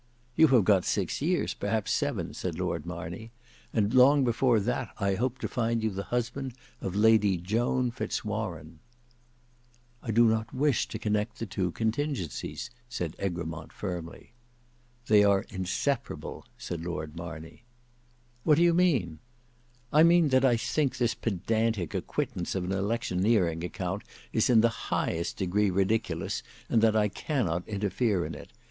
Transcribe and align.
"You 0.35 0.47
have 0.47 0.63
got 0.63 0.83
six 0.83 1.21
years, 1.21 1.53
perhaps 1.53 1.91
seven," 1.91 2.33
said 2.33 2.57
Lord 2.57 2.87
Marney, 2.87 3.29
"and 3.71 3.93
long 3.93 4.23
before 4.23 4.59
that 4.59 4.89
I 4.97 5.13
hope 5.13 5.37
to 5.37 5.47
find 5.47 5.83
you 5.83 5.91
the 5.91 6.05
husband 6.09 6.55
of 6.81 6.95
Lady 6.95 7.37
Joan 7.37 7.91
Fitz 7.91 8.25
Warene." 8.25 8.79
"I 10.01 10.09
do 10.09 10.25
not 10.27 10.55
wish 10.55 10.87
to 10.87 10.97
connect 10.97 11.37
the 11.37 11.45
two 11.45 11.69
contingencies," 11.73 12.71
said 12.89 13.15
Egremont 13.21 13.71
firmly. 13.71 14.31
"They 15.05 15.23
are 15.23 15.45
inseparable," 15.49 16.47
said 16.57 16.81
Lord 16.83 17.15
Marney. 17.15 17.61
"What 18.43 18.55
do 18.57 18.63
you 18.63 18.73
mean?" 18.73 19.19
"I 19.93 20.01
mean 20.01 20.29
that 20.29 20.43
I 20.43 20.57
think 20.57 20.97
this 20.97 21.13
pedantic 21.13 21.93
acquittance 21.93 22.55
of 22.55 22.63
an 22.63 22.71
electioneering 22.71 23.63
account 23.63 24.01
is 24.33 24.49
in 24.49 24.61
the 24.61 24.89
highest 24.89 25.37
degree 25.37 25.69
ridiculous, 25.69 26.41
and 26.69 26.81
that 26.81 26.95
I 26.95 27.07
cannot 27.07 27.67
interfere 27.67 28.25
in 28.25 28.33
it. 28.33 28.51